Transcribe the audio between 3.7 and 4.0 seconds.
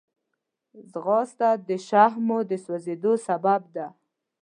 ده